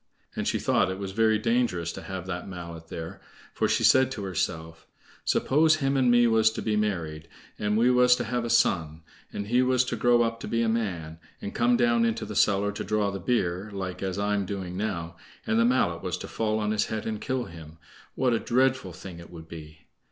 [0.35, 3.21] And she thought it was very dangerous to have that mallet there,
[3.53, 4.87] for she said to herself:
[5.25, 7.27] "Suppose him and me was to be married,
[7.59, 9.01] and we was to have a son,
[9.31, 12.35] and he was to grow up to be a man, and come down into the
[12.35, 16.27] cellar to draw the beer, like as I'm doing now, and the mallet was to
[16.27, 17.77] fall on his head and kill him,
[18.15, 19.81] what a dreadful thing it would be!"